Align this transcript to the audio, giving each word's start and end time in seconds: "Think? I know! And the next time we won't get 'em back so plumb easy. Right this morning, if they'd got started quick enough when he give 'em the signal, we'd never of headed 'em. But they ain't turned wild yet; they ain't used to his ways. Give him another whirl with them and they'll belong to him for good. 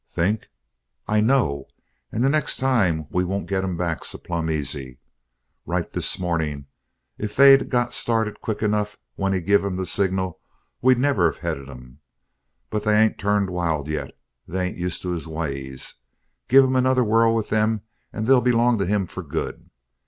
"Think? 0.09 0.49
I 1.07 1.21
know! 1.21 1.67
And 2.11 2.23
the 2.23 2.29
next 2.29 2.57
time 2.57 3.05
we 3.11 3.23
won't 3.23 3.45
get 3.45 3.63
'em 3.63 3.77
back 3.77 4.03
so 4.03 4.17
plumb 4.17 4.49
easy. 4.49 4.97
Right 5.63 5.93
this 5.93 6.17
morning, 6.17 6.65
if 7.19 7.35
they'd 7.35 7.69
got 7.69 7.93
started 7.93 8.41
quick 8.41 8.63
enough 8.63 8.97
when 9.13 9.31
he 9.31 9.41
give 9.41 9.63
'em 9.63 9.75
the 9.75 9.85
signal, 9.85 10.39
we'd 10.81 10.97
never 10.97 11.27
of 11.27 11.37
headed 11.37 11.69
'em. 11.69 11.99
But 12.71 12.83
they 12.83 12.99
ain't 12.99 13.19
turned 13.19 13.51
wild 13.51 13.87
yet; 13.89 14.17
they 14.47 14.65
ain't 14.69 14.77
used 14.79 15.03
to 15.03 15.09
his 15.11 15.27
ways. 15.27 15.97
Give 16.47 16.63
him 16.63 16.75
another 16.75 17.03
whirl 17.03 17.35
with 17.35 17.49
them 17.49 17.81
and 18.11 18.25
they'll 18.25 18.41
belong 18.41 18.79
to 18.79 18.87
him 18.87 19.05
for 19.05 19.21
good. 19.21 19.69